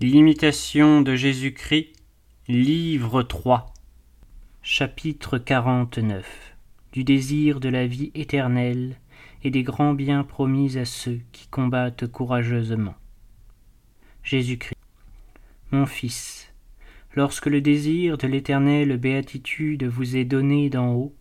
[0.00, 1.92] L'imitation de Jésus-Christ,
[2.48, 3.72] livre 3,
[4.60, 6.56] chapitre 49
[6.92, 8.96] Du désir de la vie éternelle
[9.44, 12.96] et des grands biens promis à ceux qui combattent courageusement.
[14.24, 14.76] Jésus-Christ.
[15.70, 16.52] Mon Fils,
[17.14, 21.14] lorsque le désir de l'éternelle béatitude vous est donné d'en haut,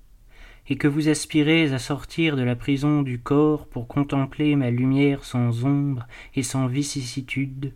[0.68, 5.26] et que vous aspirez à sortir de la prison du corps pour contempler ma lumière
[5.26, 7.74] sans ombre et sans vicissitude,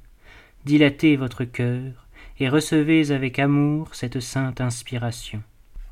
[0.67, 5.41] dilatez votre cœur et recevez avec amour cette sainte inspiration.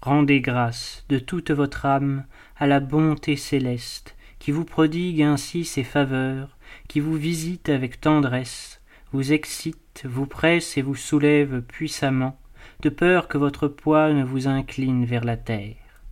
[0.01, 2.25] Rendez grâce de toute votre âme
[2.57, 6.57] à la bonté céleste qui vous prodigue ainsi ses faveurs,
[6.89, 8.81] qui vous visite avec tendresse,
[9.13, 12.37] vous excite, vous presse et vous soulève puissamment,
[12.81, 16.03] de peur que votre poids ne vous incline vers la terre.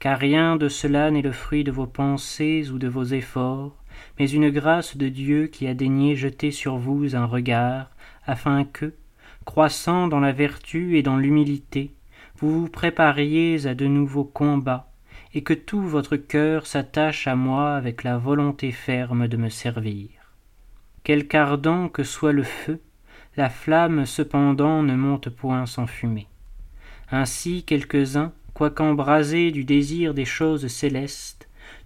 [0.00, 3.74] Car rien de cela n'est le fruit de vos pensées ou de vos efforts,
[4.18, 7.90] mais une grâce de Dieu qui a daigné jeter sur vous un regard,
[8.26, 8.94] afin que,
[9.44, 11.90] croissant dans la vertu et dans l'humilité,
[12.38, 14.90] vous vous prépariez à de nouveaux combats,
[15.34, 20.08] et que tout votre cœur s'attache à moi avec la volonté ferme de me servir.
[21.04, 22.80] Quelque ardent que soit le feu,
[23.36, 26.26] la flamme cependant ne monte point sans fumée.
[27.10, 31.35] Ainsi quelques-uns, quoiqu'embrasés du désir des choses célestes,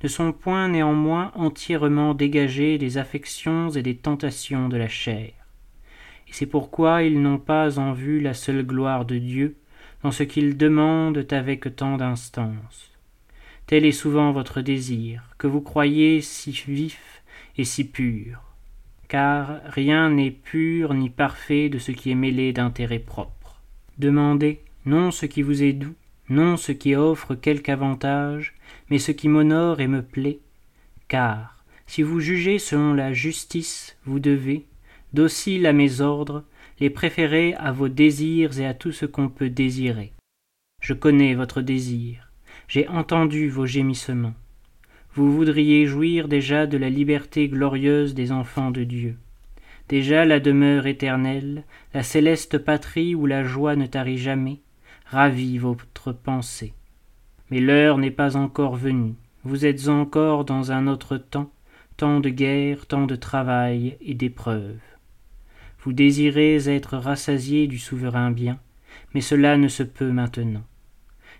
[0.02, 5.32] ne sont point néanmoins entièrement dégagés des affections et des tentations de la chair.
[6.28, 9.56] Et c'est pourquoi ils n'ont pas en vue la seule gloire de Dieu
[10.02, 12.90] dans ce qu'ils demandent avec tant d'instance.
[13.66, 17.22] Tel est souvent votre désir, que vous croyez si vif
[17.56, 18.42] et si pur,
[19.08, 23.60] car rien n'est pur ni parfait de ce qui est mêlé d'intérêt propre.
[23.98, 25.94] Demandez non ce qui vous est doux,
[26.28, 28.54] non ce qui offre quelque avantage,
[28.90, 30.40] mais ce qui m'honore et me plaît,
[31.08, 34.66] car, si vous jugez selon la justice, vous devez,
[35.12, 36.44] dociles à mes ordres,
[36.78, 40.12] les préférer à vos désirs et à tout ce qu'on peut désirer.
[40.80, 42.30] Je connais votre désir,
[42.68, 44.34] j'ai entendu vos gémissements.
[45.14, 49.16] Vous voudriez jouir déjà de la liberté glorieuse des enfants de Dieu,
[49.88, 54.60] déjà la demeure éternelle, la céleste patrie où la joie ne tarit jamais,
[55.06, 56.72] ravit votre pensée.
[57.50, 61.50] Mais l'heure n'est pas encore venue, vous êtes encore dans un autre temps,
[61.97, 64.78] temps de guerre, temps de travail et d'épreuve.
[65.83, 68.59] Vous désirez être rassasié du souverain bien,
[69.15, 70.62] mais cela ne se peut maintenant.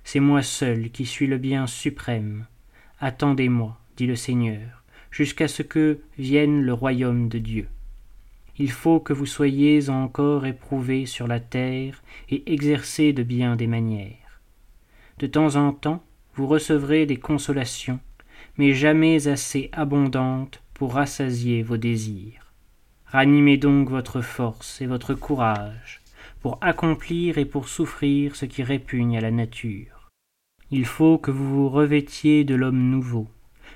[0.03, 2.47] C'est moi seul qui suis le bien suprême.
[3.00, 7.69] Attendez-moi, dit le Seigneur, jusqu'à ce que vienne le royaume de Dieu.
[8.59, 13.66] Il faut que vous soyez encore éprouvés sur la terre et exercés de bien des
[13.66, 14.19] manières.
[15.20, 16.03] De temps en temps,
[16.34, 18.00] vous recevrez des consolations,
[18.56, 22.53] mais jamais assez abondantes pour rassasier vos désirs.
[23.06, 26.00] Ranimez donc votre force et votre courage
[26.41, 30.09] pour accomplir et pour souffrir ce qui répugne à la nature.
[30.72, 33.28] Il faut que vous vous revêtiez de l'homme nouveau,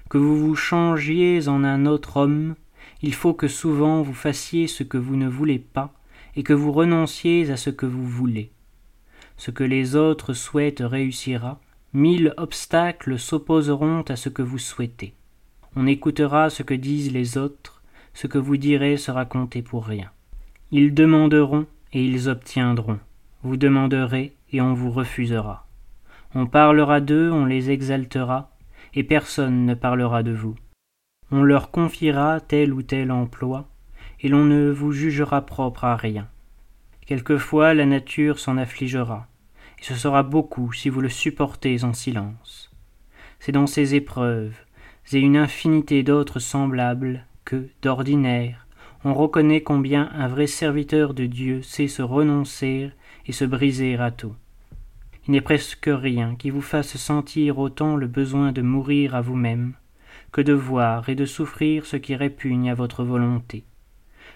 [0.08, 2.56] que vous vous changiez en un autre homme
[3.02, 5.92] il faut que souvent vous fassiez ce que vous ne voulez pas,
[6.36, 8.50] et que vous renonciez à ce que vous voulez.
[9.36, 11.60] Ce que les autres souhaitent réussira,
[11.92, 15.14] mille obstacles s'opposeront à ce que vous souhaitez.
[15.76, 20.10] On écoutera ce que disent les autres, ce que vous direz sera compté pour rien.
[20.70, 23.00] Ils demanderont et ils obtiendront.
[23.42, 25.66] Vous demanderez et on vous refusera.
[26.34, 28.50] On parlera d'eux, on les exaltera,
[28.94, 30.56] et personne ne parlera de vous
[31.30, 33.68] on leur confiera tel ou tel emploi,
[34.20, 36.28] et l'on ne vous jugera propre à rien.
[37.06, 39.28] Quelquefois la nature s'en affligera,
[39.78, 42.70] et ce sera beaucoup si vous le supportez en silence.
[43.40, 44.56] C'est dans ces épreuves,
[45.12, 48.66] et une infinité d'autres semblables, que, d'ordinaire,
[49.04, 52.90] on reconnaît combien un vrai serviteur de Dieu sait se renoncer
[53.26, 54.34] et se briser à tout.
[55.26, 59.74] Il n'est presque rien qui vous fasse sentir autant le besoin de mourir à vous-même,
[60.32, 63.64] que de voir et de souffrir ce qui répugne à votre volonté,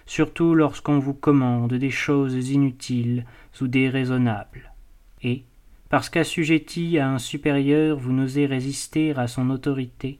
[0.09, 3.25] surtout lorsqu'on vous commande des choses inutiles
[3.61, 4.73] ou déraisonnables.
[5.21, 5.43] Et,
[5.89, 10.19] parce qu'assujetti à un supérieur vous n'osez résister à son autorité,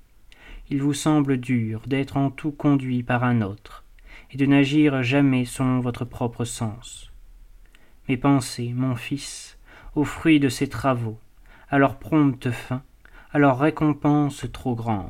[0.70, 3.84] il vous semble dur d'être en tout conduit par un autre,
[4.32, 7.12] et de n'agir jamais selon votre propre sens.
[8.08, 9.58] Mais pensez, mon fils,
[9.96, 11.18] aux fruits de ces travaux,
[11.68, 12.84] à leur prompte fin,
[13.32, 15.10] à leur récompense trop grande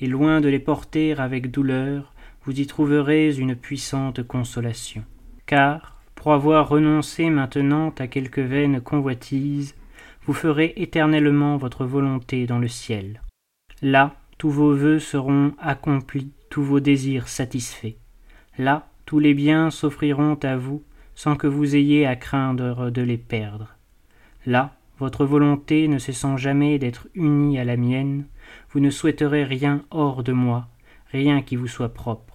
[0.00, 2.09] et loin de les porter avec douleur,
[2.44, 5.04] vous y trouverez une puissante consolation.
[5.46, 9.74] Car, pour avoir renoncé maintenant à quelque vaine convoitise,
[10.24, 13.22] vous ferez éternellement votre volonté dans le ciel.
[13.82, 17.96] Là, tous vos vœux seront accomplis, tous vos désirs satisfaits.
[18.58, 20.82] Là, tous les biens s'offriront à vous
[21.14, 23.76] sans que vous ayez à craindre de les perdre.
[24.46, 28.26] Là, votre volonté ne cessant jamais d'être unie à la mienne,
[28.70, 30.68] vous ne souhaiterez rien hors de moi,
[31.10, 32.29] rien qui vous soit propre.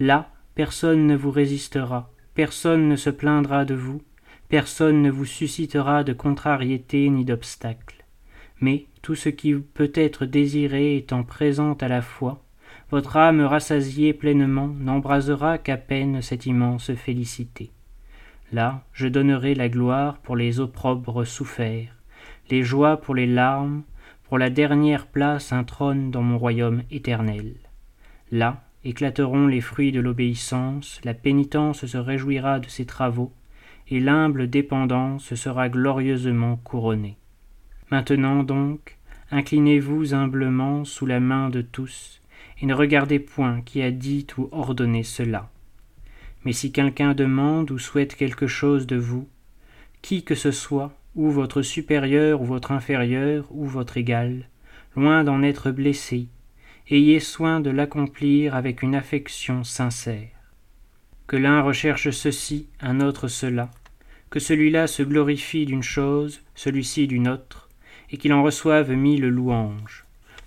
[0.00, 4.02] Là, personne ne vous résistera, personne ne se plaindra de vous,
[4.48, 8.04] personne ne vous suscitera de contrariété ni d'obstacle.
[8.60, 12.42] Mais tout ce qui peut être désiré étant présent à la fois,
[12.90, 17.70] votre âme rassasiée pleinement n'embrasera qu'à peine cette immense félicité.
[18.52, 21.96] Là, je donnerai la gloire pour les opprobres soufferts,
[22.50, 23.82] les joies pour les larmes,
[24.24, 27.54] pour la dernière place un trône dans mon royaume éternel.
[28.30, 33.32] Là éclateront les fruits de l'obéissance, la pénitence se réjouira de ses travaux,
[33.88, 37.16] et l'humble dépendance sera glorieusement couronnée.
[37.90, 38.98] Maintenant donc,
[39.30, 42.20] inclinez-vous humblement sous la main de tous,
[42.60, 45.50] et ne regardez point qui a dit ou ordonné cela.
[46.44, 49.28] Mais si quelqu'un demande ou souhaite quelque chose de vous,
[50.02, 54.48] qui que ce soit, ou votre supérieur ou votre inférieur ou votre égal,
[54.96, 56.28] loin d'en être blessé,
[56.90, 60.28] ayez soin de l'accomplir avec une affection sincère.
[61.26, 63.70] Que l'un recherche ceci, un autre cela,
[64.28, 67.70] que celui-là se glorifie d'une chose, celui-ci d'une autre,
[68.10, 70.04] et qu'il en reçoive mille louanges.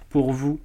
[0.09, 0.59] Pour vous,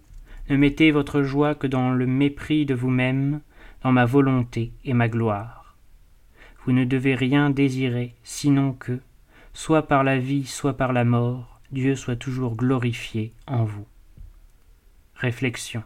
[0.50, 3.40] ne mettez votre joie que dans le mépris de vous-même,
[3.82, 5.76] dans ma volonté et ma gloire.
[6.64, 9.00] Vous ne devez rien désirer, sinon que,
[9.54, 13.86] soit par la vie, soit par la mort, Dieu soit toujours glorifié en vous.
[15.22, 15.84] Réflexion.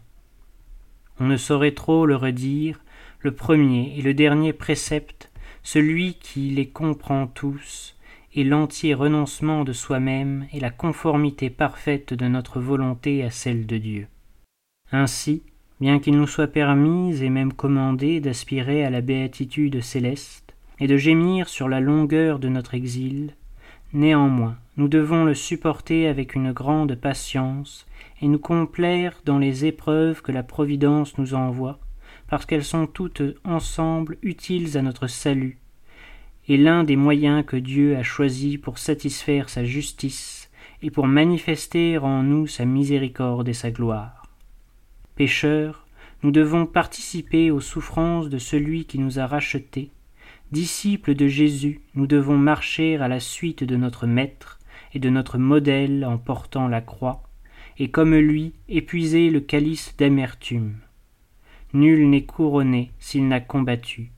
[1.21, 2.81] On ne saurait trop le redire,
[3.21, 5.31] le premier et le dernier précepte,
[5.63, 7.97] celui qui les comprend tous,
[8.35, 13.77] est l'entier renoncement de soi-même et la conformité parfaite de notre volonté à celle de
[13.77, 14.07] Dieu.
[14.91, 15.43] Ainsi,
[15.81, 20.97] bien qu'il nous soit permis et même commandé d'aspirer à la béatitude céleste, et de
[20.97, 23.35] gémir sur la longueur de notre exil,
[23.93, 27.87] néanmoins nous devons le supporter avec une grande patience,
[28.21, 31.79] et nous complaire dans les épreuves que la Providence nous envoie,
[32.29, 35.59] parce qu'elles sont toutes ensemble utiles à notre salut,
[36.49, 40.51] et l'un des moyens que Dieu a choisis pour satisfaire sa justice
[40.83, 44.25] et pour manifester en nous sa miséricorde et sa gloire.
[45.15, 45.87] Pécheurs,
[46.23, 49.91] nous devons participer aux souffrances de celui qui nous a rachetés.
[50.53, 54.59] Disciples de Jésus, nous devons marcher à la suite de notre Maître
[54.95, 57.23] et de notre modèle en portant la croix,
[57.79, 60.77] et comme lui épuiser le calice d'amertume.
[61.73, 64.11] Nul n'est couronné s'il n'a combattu.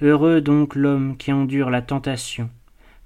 [0.00, 2.50] Heureux donc l'homme qui endure la tentation,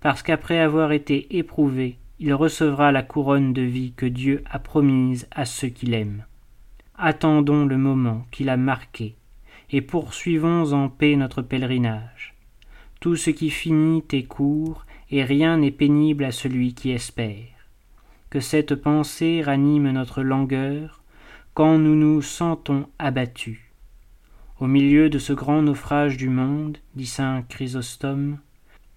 [0.00, 5.28] parce qu'après avoir été éprouvé, il recevra la couronne de vie que Dieu a promise
[5.30, 6.24] à ceux qui l'aiment.
[6.96, 9.14] Attendons le moment qu'il a marqué,
[9.70, 12.34] et poursuivons en paix notre pèlerinage.
[13.00, 17.46] Tout ce qui finit est court, et rien n'est pénible à celui qui espère.
[18.30, 21.02] Que cette pensée ranime notre langueur,
[21.54, 23.58] quand nous nous sentons abattus.
[24.60, 28.38] Au milieu de ce grand naufrage du monde, dit saint Chrysostome,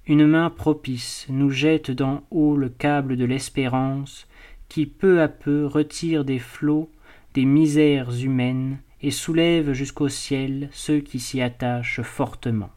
[0.07, 4.27] une main propice nous jette d'en haut le câble de l'espérance,
[4.67, 6.89] qui peu à peu retire des flots
[7.33, 12.71] des misères humaines et soulève jusqu'au ciel ceux qui s'y attachent fortement.